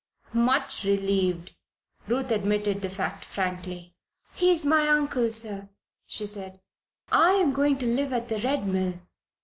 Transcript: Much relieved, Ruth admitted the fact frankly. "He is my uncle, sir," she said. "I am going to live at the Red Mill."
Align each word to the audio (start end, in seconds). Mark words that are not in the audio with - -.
Much 0.33 0.83
relieved, 0.83 1.51
Ruth 2.07 2.31
admitted 2.31 2.81
the 2.81 2.89
fact 2.89 3.23
frankly. 3.23 3.93
"He 4.33 4.49
is 4.51 4.65
my 4.65 4.87
uncle, 4.87 5.29
sir," 5.29 5.69
she 6.07 6.25
said. 6.25 6.59
"I 7.11 7.33
am 7.33 7.53
going 7.53 7.77
to 7.77 7.85
live 7.85 8.11
at 8.11 8.27
the 8.27 8.39
Red 8.39 8.65
Mill." 8.65 8.93